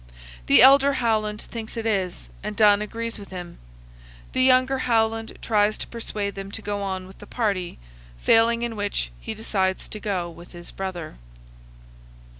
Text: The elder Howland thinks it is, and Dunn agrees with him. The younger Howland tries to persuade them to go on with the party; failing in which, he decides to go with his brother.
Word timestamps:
The 0.47 0.63
elder 0.63 0.93
Howland 0.93 1.43
thinks 1.43 1.77
it 1.77 1.85
is, 1.85 2.27
and 2.41 2.55
Dunn 2.55 2.81
agrees 2.81 3.19
with 3.19 3.29
him. 3.29 3.59
The 4.31 4.41
younger 4.41 4.79
Howland 4.79 5.37
tries 5.43 5.77
to 5.77 5.85
persuade 5.85 6.33
them 6.33 6.49
to 6.53 6.61
go 6.63 6.81
on 6.81 7.05
with 7.05 7.19
the 7.19 7.27
party; 7.27 7.77
failing 8.19 8.63
in 8.63 8.75
which, 8.75 9.11
he 9.19 9.35
decides 9.35 9.87
to 9.89 9.99
go 9.99 10.27
with 10.27 10.53
his 10.53 10.71
brother. 10.71 11.19